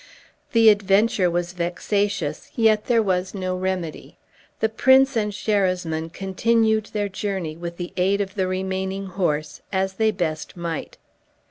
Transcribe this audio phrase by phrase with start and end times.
[0.53, 4.17] The adventure was vexatious, yet there was no remedy.
[4.59, 9.93] The prince and Sherasmin continued their journey with the aid of the remaining horse as
[9.93, 10.97] they best might.